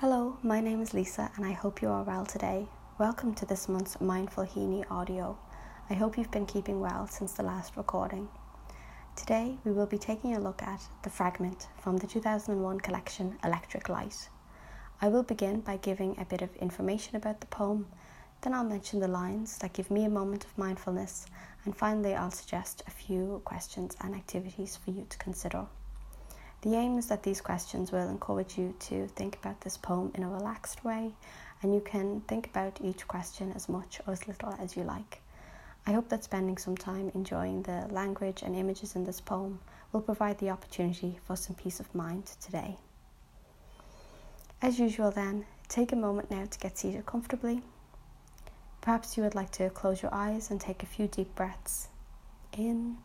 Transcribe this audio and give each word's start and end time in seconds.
Hello, 0.00 0.36
my 0.44 0.60
name 0.60 0.80
is 0.80 0.94
Lisa 0.94 1.28
and 1.34 1.44
I 1.44 1.50
hope 1.50 1.82
you 1.82 1.88
are 1.88 2.04
well 2.04 2.24
today. 2.24 2.68
Welcome 3.00 3.34
to 3.34 3.44
this 3.44 3.68
month's 3.68 4.00
Mindful 4.00 4.44
Heaney 4.44 4.88
audio. 4.88 5.36
I 5.90 5.94
hope 5.94 6.16
you've 6.16 6.30
been 6.30 6.46
keeping 6.46 6.78
well 6.78 7.08
since 7.08 7.32
the 7.32 7.42
last 7.42 7.76
recording. 7.76 8.28
Today 9.16 9.58
we 9.64 9.72
will 9.72 9.86
be 9.86 9.98
taking 9.98 10.36
a 10.36 10.38
look 10.38 10.62
at 10.62 10.80
The 11.02 11.10
Fragment 11.10 11.66
from 11.80 11.96
the 11.96 12.06
2001 12.06 12.78
collection 12.78 13.38
Electric 13.42 13.88
Light. 13.88 14.28
I 15.02 15.08
will 15.08 15.24
begin 15.24 15.62
by 15.62 15.78
giving 15.78 16.16
a 16.16 16.24
bit 16.24 16.42
of 16.42 16.54
information 16.58 17.16
about 17.16 17.40
the 17.40 17.48
poem, 17.48 17.88
then 18.42 18.54
I'll 18.54 18.62
mention 18.62 19.00
the 19.00 19.08
lines 19.08 19.58
that 19.58 19.72
give 19.72 19.90
me 19.90 20.04
a 20.04 20.08
moment 20.08 20.44
of 20.44 20.56
mindfulness, 20.56 21.26
and 21.64 21.76
finally 21.76 22.14
I'll 22.14 22.30
suggest 22.30 22.84
a 22.86 22.92
few 22.92 23.42
questions 23.44 23.96
and 24.00 24.14
activities 24.14 24.76
for 24.76 24.92
you 24.92 25.06
to 25.08 25.18
consider. 25.18 25.66
The 26.62 26.74
aim 26.74 26.98
is 26.98 27.06
that 27.06 27.22
these 27.22 27.40
questions 27.40 27.92
will 27.92 28.08
encourage 28.08 28.58
you 28.58 28.74
to 28.80 29.06
think 29.08 29.36
about 29.36 29.60
this 29.60 29.76
poem 29.76 30.10
in 30.14 30.24
a 30.24 30.28
relaxed 30.28 30.84
way, 30.84 31.14
and 31.62 31.72
you 31.72 31.80
can 31.80 32.20
think 32.22 32.46
about 32.48 32.80
each 32.82 33.06
question 33.06 33.52
as 33.54 33.68
much 33.68 34.00
or 34.06 34.12
as 34.12 34.26
little 34.26 34.52
as 34.58 34.76
you 34.76 34.82
like. 34.82 35.20
I 35.86 35.92
hope 35.92 36.08
that 36.08 36.24
spending 36.24 36.58
some 36.58 36.76
time 36.76 37.12
enjoying 37.14 37.62
the 37.62 37.86
language 37.90 38.42
and 38.42 38.56
images 38.56 38.96
in 38.96 39.04
this 39.04 39.20
poem 39.20 39.60
will 39.92 40.00
provide 40.00 40.38
the 40.38 40.50
opportunity 40.50 41.18
for 41.24 41.36
some 41.36 41.54
peace 41.54 41.78
of 41.78 41.94
mind 41.94 42.26
today. 42.40 42.76
As 44.60 44.80
usual, 44.80 45.12
then, 45.12 45.46
take 45.68 45.92
a 45.92 45.96
moment 45.96 46.28
now 46.28 46.44
to 46.44 46.58
get 46.58 46.76
seated 46.76 47.06
comfortably. 47.06 47.62
Perhaps 48.80 49.16
you 49.16 49.22
would 49.22 49.36
like 49.36 49.50
to 49.52 49.70
close 49.70 50.02
your 50.02 50.12
eyes 50.12 50.50
and 50.50 50.60
take 50.60 50.82
a 50.82 50.86
few 50.86 51.06
deep 51.06 51.34
breaths 51.36 51.88
in 52.52 52.98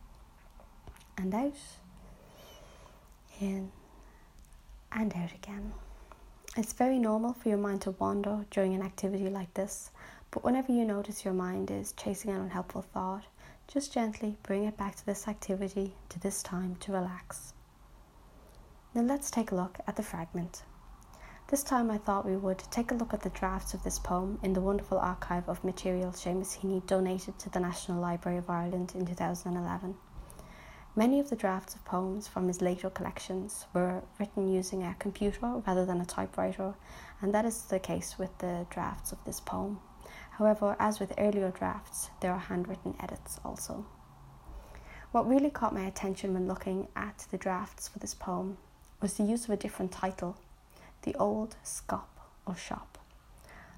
and 1.17 1.33
out 1.35 1.53
in 3.43 3.71
and 4.91 5.13
out 5.15 5.33
again. 5.33 5.73
It's 6.55 6.73
very 6.73 6.99
normal 6.99 7.33
for 7.33 7.49
your 7.49 7.57
mind 7.57 7.81
to 7.81 7.91
wander 7.91 8.45
during 8.51 8.73
an 8.73 8.81
activity 8.81 9.29
like 9.29 9.53
this, 9.53 9.91
but 10.31 10.43
whenever 10.43 10.71
you 10.71 10.85
notice 10.85 11.25
your 11.25 11.33
mind 11.33 11.69
is 11.69 11.93
chasing 11.93 12.31
an 12.31 12.41
unhelpful 12.41 12.83
thought, 12.83 13.25
just 13.67 13.93
gently 13.93 14.37
bring 14.43 14.63
it 14.63 14.77
back 14.77 14.95
to 14.95 15.05
this 15.05 15.27
activity, 15.27 15.95
to 16.09 16.19
this 16.19 16.41
time 16.43 16.75
to 16.77 16.91
relax. 16.91 17.53
Now 18.93 19.01
let's 19.01 19.31
take 19.31 19.51
a 19.51 19.55
look 19.55 19.79
at 19.87 19.95
the 19.95 20.03
fragment. 20.03 20.63
This 21.49 21.63
time 21.63 21.91
I 21.91 21.97
thought 21.97 22.25
we 22.25 22.37
would 22.37 22.59
take 22.71 22.91
a 22.91 22.95
look 22.95 23.13
at 23.13 23.21
the 23.21 23.29
drafts 23.29 23.73
of 23.73 23.83
this 23.83 23.99
poem 23.99 24.39
in 24.41 24.53
the 24.53 24.61
wonderful 24.61 24.99
archive 24.99 25.49
of 25.49 25.63
material 25.63 26.11
Seamus 26.11 26.59
Heaney 26.59 26.85
donated 26.87 27.37
to 27.39 27.49
the 27.49 27.59
National 27.59 27.99
Library 27.99 28.37
of 28.37 28.49
Ireland 28.49 28.93
in 28.95 29.05
2011. 29.05 29.95
Many 30.95 31.19
of 31.19 31.31
the 31.31 31.35
drafts 31.35 31.73
of 31.73 31.83
poems 31.85 32.27
from 32.27 32.47
his 32.47 32.61
later 32.61 32.87
collections 32.87 33.65
were 33.73 34.03
written 34.19 34.47
using 34.47 34.83
a 34.83 34.95
computer 34.99 35.47
rather 35.65 35.87
than 35.87 35.99
a 35.99 36.05
typewriter, 36.05 36.75
and 37.19 37.33
that 37.33 37.45
is 37.45 37.63
the 37.63 37.79
case 37.79 38.19
with 38.19 38.37
the 38.37 38.67
drafts 38.69 39.11
of 39.11 39.17
this 39.25 39.39
poem. 39.39 39.79
However, 40.37 40.75
as 40.77 40.99
with 40.99 41.13
earlier 41.17 41.49
drafts, 41.49 42.11
there 42.19 42.31
are 42.31 42.37
handwritten 42.37 42.95
edits 42.99 43.39
also. 43.43 43.87
What 45.11 45.27
really 45.27 45.49
caught 45.49 45.73
my 45.73 45.85
attention 45.85 46.35
when 46.35 46.47
looking 46.47 46.87
at 46.95 47.25
the 47.31 47.39
drafts 47.39 47.87
for 47.87 47.97
this 47.97 48.13
poem 48.13 48.57
was 49.01 49.15
the 49.15 49.23
use 49.23 49.45
of 49.45 49.49
a 49.49 49.57
different 49.57 49.91
title, 49.91 50.37
the 51.01 51.15
Old 51.15 51.55
Scop 51.63 52.21
or 52.45 52.55
Shop. 52.55 52.99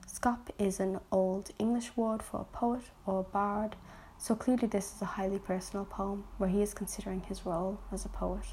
Scop 0.05 0.49
is 0.59 0.81
an 0.81 0.99
old 1.11 1.51
English 1.59 1.95
word 1.95 2.21
for 2.21 2.41
a 2.41 2.57
poet 2.57 2.83
or 3.05 3.21
a 3.21 3.23
bard 3.23 3.77
so 4.17 4.35
clearly, 4.35 4.67
this 4.67 4.95
is 4.95 5.01
a 5.01 5.05
highly 5.05 5.39
personal 5.39 5.85
poem 5.85 6.23
where 6.37 6.49
he 6.49 6.61
is 6.61 6.73
considering 6.73 7.21
his 7.21 7.45
role 7.45 7.79
as 7.91 8.05
a 8.05 8.09
poet. 8.09 8.45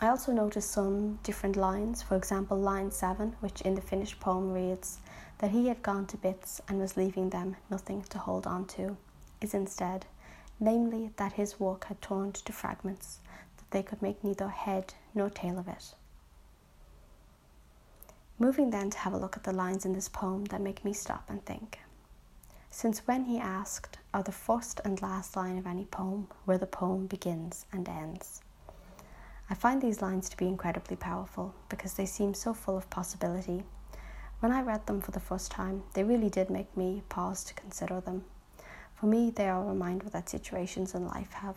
I 0.00 0.08
also 0.08 0.30
noticed 0.32 0.70
some 0.70 1.18
different 1.22 1.56
lines, 1.56 2.02
for 2.02 2.16
example, 2.16 2.58
line 2.58 2.90
7, 2.90 3.34
which 3.40 3.62
in 3.62 3.74
the 3.74 3.80
finished 3.80 4.20
poem 4.20 4.52
reads 4.52 4.98
that 5.38 5.50
he 5.50 5.68
had 5.68 5.82
gone 5.82 6.06
to 6.06 6.18
bits 6.18 6.60
and 6.68 6.78
was 6.78 6.96
leaving 6.96 7.30
them 7.30 7.56
nothing 7.70 8.02
to 8.10 8.18
hold 8.18 8.46
on 8.46 8.66
to, 8.66 8.96
is 9.40 9.54
instead, 9.54 10.04
namely, 10.60 11.10
that 11.16 11.32
his 11.32 11.58
work 11.58 11.86
had 11.86 12.02
torn 12.02 12.32
to 12.32 12.52
fragments, 12.52 13.20
that 13.56 13.70
they 13.70 13.82
could 13.82 14.02
make 14.02 14.22
neither 14.22 14.48
head 14.48 14.92
nor 15.14 15.30
tail 15.30 15.58
of 15.58 15.66
it. 15.66 15.94
Moving 18.38 18.68
then 18.68 18.90
to 18.90 18.98
have 18.98 19.14
a 19.14 19.18
look 19.18 19.36
at 19.36 19.44
the 19.44 19.52
lines 19.52 19.86
in 19.86 19.94
this 19.94 20.10
poem 20.10 20.44
that 20.46 20.60
make 20.60 20.84
me 20.84 20.92
stop 20.92 21.24
and 21.28 21.44
think 21.46 21.78
since 22.76 23.06
when 23.06 23.24
he 23.24 23.38
asked 23.38 23.96
are 24.12 24.22
the 24.22 24.30
first 24.30 24.82
and 24.84 25.00
last 25.00 25.34
line 25.34 25.56
of 25.56 25.66
any 25.66 25.86
poem 25.86 26.28
where 26.44 26.58
the 26.58 26.66
poem 26.66 27.06
begins 27.06 27.64
and 27.72 27.88
ends. 27.88 28.42
I 29.48 29.54
find 29.54 29.80
these 29.80 30.02
lines 30.02 30.28
to 30.28 30.36
be 30.36 30.46
incredibly 30.46 30.94
powerful 30.94 31.54
because 31.70 31.94
they 31.94 32.04
seem 32.04 32.34
so 32.34 32.52
full 32.52 32.76
of 32.76 32.90
possibility. 32.90 33.62
When 34.40 34.52
I 34.52 34.60
read 34.60 34.84
them 34.84 35.00
for 35.00 35.10
the 35.10 35.20
first 35.20 35.50
time, 35.50 35.84
they 35.94 36.04
really 36.04 36.28
did 36.28 36.50
make 36.50 36.76
me 36.76 37.02
pause 37.08 37.44
to 37.44 37.54
consider 37.54 37.98
them. 38.02 38.26
For 38.94 39.06
me, 39.06 39.30
they 39.30 39.48
are 39.48 39.62
a 39.62 39.68
reminder 39.68 40.10
that 40.10 40.28
situations 40.28 40.94
in 40.94 41.06
life 41.06 41.32
have 41.32 41.56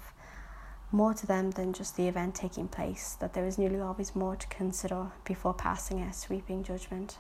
more 0.90 1.13
to 1.16 1.28
them 1.28 1.51
than 1.51 1.74
just 1.74 1.97
the 1.97 2.07
event 2.07 2.34
taking 2.34 2.69
place, 2.69 3.18
that 3.19 3.34
there 3.34 3.46
is 3.46 3.57
nearly 3.57 3.81
always 3.81 4.16
more 4.16 4.38
to 4.38 4.47
consider 4.47 5.07
before 5.25 5.53
passing 5.53 6.00
a 6.00 6.13
sweeping 6.13 6.63
judgment 6.63 7.18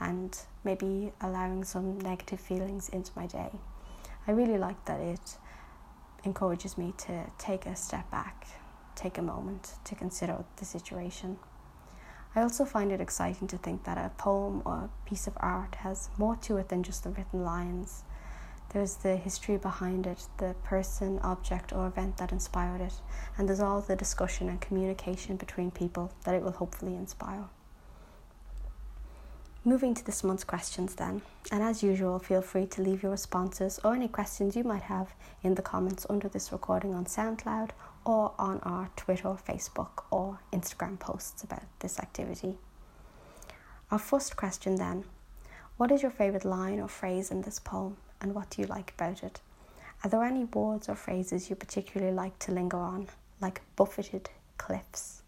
and 0.00 0.38
maybe 0.64 1.12
allowing 1.20 1.64
some 1.64 1.98
negative 1.98 2.40
feelings 2.40 2.88
into 2.88 3.10
my 3.16 3.26
day. 3.26 3.50
I 4.26 4.32
really 4.32 4.58
like 4.58 4.84
that 4.84 5.00
it 5.00 5.38
encourages 6.24 6.76
me 6.76 6.92
to 6.98 7.24
take 7.38 7.66
a 7.66 7.76
step 7.76 8.10
back, 8.10 8.46
take 8.94 9.18
a 9.18 9.22
moment 9.22 9.74
to 9.84 9.94
consider 9.94 10.44
the 10.56 10.64
situation. 10.64 11.38
I 12.34 12.42
also 12.42 12.64
find 12.64 12.92
it 12.92 13.00
exciting 13.00 13.48
to 13.48 13.58
think 13.58 13.84
that 13.84 13.98
a 13.98 14.10
poem 14.10 14.62
or 14.64 14.74
a 14.74 15.08
piece 15.08 15.26
of 15.26 15.32
art 15.38 15.76
has 15.76 16.10
more 16.18 16.36
to 16.36 16.58
it 16.58 16.68
than 16.68 16.82
just 16.82 17.04
the 17.04 17.10
written 17.10 17.42
lines. 17.42 18.04
There's 18.70 18.96
the 18.96 19.16
history 19.16 19.56
behind 19.56 20.06
it, 20.06 20.26
the 20.36 20.54
person, 20.62 21.18
object, 21.20 21.72
or 21.72 21.86
event 21.86 22.18
that 22.18 22.32
inspired 22.32 22.82
it, 22.82 22.92
and 23.38 23.48
there's 23.48 23.60
all 23.60 23.80
the 23.80 23.96
discussion 23.96 24.50
and 24.50 24.60
communication 24.60 25.36
between 25.36 25.70
people 25.70 26.12
that 26.24 26.34
it 26.34 26.42
will 26.42 26.52
hopefully 26.52 26.94
inspire. 26.94 27.44
Moving 29.64 29.92
to 29.94 30.04
this 30.04 30.22
month's 30.22 30.44
questions 30.44 30.94
then, 30.94 31.20
and 31.50 31.62
as 31.62 31.82
usual, 31.82 32.20
feel 32.20 32.42
free 32.42 32.66
to 32.66 32.80
leave 32.80 33.02
your 33.02 33.10
responses 33.10 33.80
or 33.82 33.94
any 33.94 34.06
questions 34.06 34.54
you 34.56 34.62
might 34.62 34.84
have 34.84 35.08
in 35.42 35.56
the 35.56 35.62
comments 35.62 36.06
under 36.08 36.28
this 36.28 36.52
recording 36.52 36.94
on 36.94 37.06
SoundCloud 37.06 37.70
or 38.04 38.32
on 38.38 38.60
our 38.60 38.88
Twitter, 38.96 39.36
Facebook, 39.46 40.04
or 40.12 40.38
Instagram 40.52 40.98
posts 40.98 41.42
about 41.42 41.64
this 41.80 41.98
activity. 41.98 42.56
Our 43.90 43.98
first 43.98 44.36
question 44.36 44.76
then 44.76 45.04
What 45.76 45.90
is 45.90 46.02
your 46.02 46.12
favourite 46.12 46.44
line 46.44 46.78
or 46.78 46.88
phrase 46.88 47.30
in 47.30 47.42
this 47.42 47.58
poem, 47.58 47.96
and 48.20 48.34
what 48.34 48.50
do 48.50 48.62
you 48.62 48.68
like 48.68 48.94
about 48.96 49.24
it? 49.24 49.40
Are 50.04 50.08
there 50.08 50.22
any 50.22 50.44
words 50.44 50.88
or 50.88 50.94
phrases 50.94 51.50
you 51.50 51.56
particularly 51.56 52.14
like 52.14 52.38
to 52.40 52.52
linger 52.52 52.78
on, 52.78 53.08
like 53.40 53.60
buffeted 53.74 54.30
cliffs? 54.56 55.22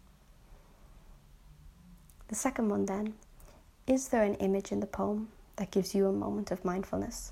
The 2.29 2.35
second 2.35 2.69
one 2.69 2.85
then 2.85 3.15
is 3.87 4.09
there 4.09 4.23
an 4.23 4.35
image 4.35 4.71
in 4.71 4.79
the 4.79 4.87
poem 4.87 5.29
that 5.55 5.71
gives 5.71 5.95
you 5.95 6.07
a 6.07 6.13
moment 6.13 6.51
of 6.51 6.63
mindfulness? 6.65 7.31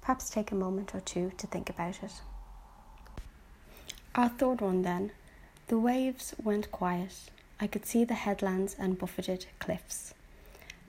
Perhaps 0.00 0.30
take 0.30 0.52
a 0.52 0.54
moment 0.54 0.94
or 0.94 1.00
two 1.00 1.32
to 1.38 1.46
think 1.46 1.70
about 1.70 2.02
it. 2.02 2.20
Our 4.14 4.28
third 4.28 4.60
one 4.60 4.82
then. 4.82 5.12
The 5.68 5.78
waves 5.78 6.34
went 6.42 6.72
quiet. 6.72 7.30
I 7.60 7.66
could 7.66 7.86
see 7.86 8.04
the 8.04 8.14
headlands 8.14 8.74
and 8.78 8.98
buffeted 8.98 9.46
cliffs. 9.58 10.14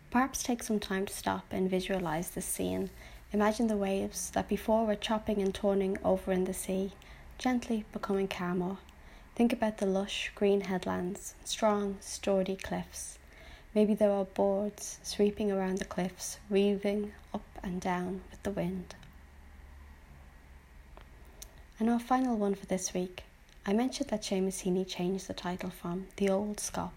Perhaps 0.09 0.41
take 0.41 0.63
some 0.63 0.79
time 0.79 1.05
to 1.05 1.13
stop 1.13 1.45
and 1.51 1.69
visualize 1.69 2.31
the 2.31 2.41
scene. 2.41 2.89
Imagine 3.31 3.67
the 3.67 3.77
waves 3.77 4.31
that 4.31 4.47
before 4.47 4.87
were 4.87 4.95
chopping 4.95 5.41
and 5.41 5.53
turning 5.53 5.97
over 6.03 6.31
in 6.31 6.45
the 6.45 6.53
sea, 6.53 6.93
gently 7.37 7.85
becoming 7.91 8.27
calmer. 8.27 8.77
Think 9.35 9.53
about 9.53 9.77
the 9.77 9.85
lush 9.85 10.31
green 10.33 10.61
headlands, 10.61 11.35
strong, 11.45 11.97
sturdy 11.99 12.55
cliffs. 12.55 13.18
Maybe 13.75 13.93
there 13.93 14.11
are 14.11 14.25
boards 14.25 14.99
sweeping 15.03 15.51
around 15.51 15.77
the 15.77 15.85
cliffs, 15.85 16.39
weaving 16.49 17.13
up 17.33 17.45
and 17.61 17.79
down 17.79 18.21
with 18.31 18.41
the 18.43 18.51
wind. 18.51 18.95
And 21.79 21.89
our 21.89 21.99
final 21.99 22.35
one 22.35 22.55
for 22.55 22.65
this 22.65 22.93
week. 22.93 23.23
I 23.65 23.73
mentioned 23.73 24.09
that 24.09 24.23
Seamus 24.23 24.63
Heaney 24.63 24.87
changed 24.87 25.27
the 25.27 25.33
title 25.33 25.69
from 25.69 26.07
The 26.15 26.29
Old 26.29 26.57
Scop 26.57 26.91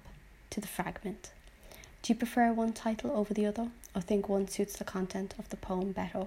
to 0.50 0.60
The 0.60 0.66
Fragment. 0.66 1.30
Do 2.00 2.12
you 2.12 2.18
prefer 2.18 2.52
one 2.52 2.72
title 2.72 3.12
over 3.12 3.34
the 3.34 3.46
other, 3.46 3.68
or 3.94 4.00
think 4.00 4.28
one 4.28 4.48
suits 4.48 4.76
the 4.76 4.84
content 4.84 5.34
of 5.38 5.50
the 5.50 5.56
poem 5.56 5.92
better? 5.92 6.26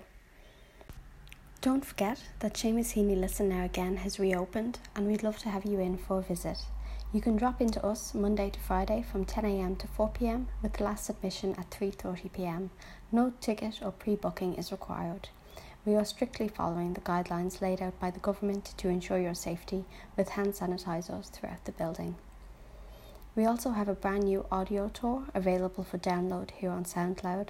Don't 1.61 1.83
forget 1.83 2.21
that 2.39 2.53
Seamus 2.53 2.93
Heaney 2.93 3.19
Listen 3.19 3.49
Now 3.49 3.65
Again 3.65 3.97
has 3.97 4.19
reopened, 4.19 4.77
and 4.95 5.07
we'd 5.07 5.23
love 5.23 5.39
to 5.39 5.49
have 5.49 5.65
you 5.65 5.79
in 5.79 5.97
for 5.97 6.19
a 6.19 6.21
visit. 6.21 6.59
You 7.13 7.21
can 7.21 7.37
drop 7.37 7.61
into 7.61 7.83
us 7.85 8.13
Monday 8.13 8.49
to 8.49 8.59
Friday 8.59 9.01
from 9.09 9.25
10am 9.25 9.77
to 9.77 9.87
4pm 9.87 10.47
with 10.61 10.73
the 10.73 10.83
last 10.83 11.05
submission 11.05 11.55
at 11.57 11.69
3.30pm. 11.69 12.69
No 13.11 13.31
ticket 13.39 13.79
or 13.81 13.91
pre-booking 13.91 14.55
is 14.55 14.71
required. 14.71 15.29
We 15.85 15.95
are 15.95 16.03
strictly 16.03 16.49
following 16.49 16.93
the 16.93 17.01
guidelines 17.01 17.61
laid 17.61 17.81
out 17.81 17.97
by 17.99 18.11
the 18.11 18.19
government 18.19 18.73
to 18.77 18.89
ensure 18.89 19.19
your 19.19 19.35
safety 19.35 19.85
with 20.17 20.29
hand 20.29 20.55
sanitizers 20.55 21.29
throughout 21.29 21.63
the 21.63 21.71
building. 21.71 22.15
We 23.35 23.45
also 23.45 23.69
have 23.69 23.87
a 23.87 23.93
brand 23.93 24.23
new 24.23 24.45
audio 24.51 24.89
tour 24.89 25.25
available 25.33 25.83
for 25.83 25.97
download 25.97 26.51
here 26.51 26.71
on 26.71 26.83
SoundCloud. 26.85 27.49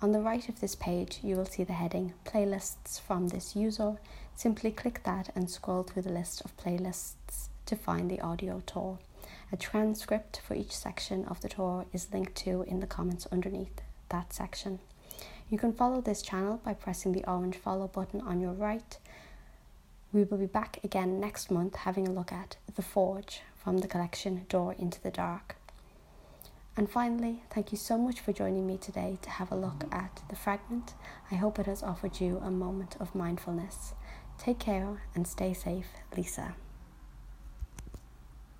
On 0.00 0.12
the 0.12 0.20
right 0.20 0.48
of 0.48 0.60
this 0.60 0.76
page, 0.76 1.18
you 1.22 1.36
will 1.36 1.46
see 1.46 1.64
the 1.64 1.72
heading 1.72 2.14
Playlists 2.24 3.00
from 3.00 3.28
this 3.28 3.54
user. 3.56 3.96
Simply 4.34 4.70
click 4.70 5.02
that 5.04 5.30
and 5.34 5.50
scroll 5.50 5.82
through 5.82 6.02
the 6.02 6.12
list 6.12 6.42
of 6.44 6.56
playlists 6.56 7.48
to 7.66 7.76
find 7.76 8.10
the 8.10 8.20
audio 8.20 8.62
tour. 8.66 8.98
A 9.52 9.56
transcript 9.56 10.40
for 10.46 10.54
each 10.54 10.76
section 10.76 11.24
of 11.26 11.40
the 11.40 11.48
tour 11.48 11.86
is 11.92 12.12
linked 12.12 12.34
to 12.36 12.62
in 12.62 12.80
the 12.80 12.86
comments 12.86 13.26
underneath 13.30 13.80
that 14.08 14.32
section. 14.32 14.80
You 15.50 15.58
can 15.58 15.72
follow 15.72 16.00
this 16.00 16.22
channel 16.22 16.60
by 16.64 16.74
pressing 16.74 17.12
the 17.12 17.24
orange 17.28 17.56
follow 17.56 17.86
button 17.86 18.20
on 18.20 18.40
your 18.40 18.52
right. 18.52 18.98
We 20.12 20.24
will 20.24 20.38
be 20.38 20.46
back 20.46 20.80
again 20.82 21.20
next 21.20 21.50
month 21.50 21.76
having 21.76 22.08
a 22.08 22.12
look 22.12 22.32
at 22.32 22.56
The 22.74 22.82
Forge 22.82 23.42
from 23.54 23.78
the 23.78 23.88
collection 23.88 24.46
Door 24.48 24.76
into 24.78 25.00
the 25.00 25.10
Dark. 25.10 25.56
And 26.76 26.90
finally, 26.90 27.42
thank 27.50 27.70
you 27.70 27.78
so 27.78 27.96
much 27.96 28.20
for 28.20 28.32
joining 28.32 28.66
me 28.66 28.78
today 28.78 29.18
to 29.22 29.30
have 29.30 29.52
a 29.52 29.56
look 29.56 29.84
at 29.92 30.22
the 30.28 30.36
fragment. 30.36 30.94
I 31.30 31.36
hope 31.36 31.58
it 31.58 31.66
has 31.66 31.82
offered 31.82 32.20
you 32.20 32.38
a 32.38 32.50
moment 32.50 32.96
of 32.98 33.14
mindfulness. 33.14 33.94
Take 34.38 34.58
care 34.58 35.02
and 35.14 35.26
stay 35.26 35.54
safe, 35.54 35.86
Lisa. 36.16 36.56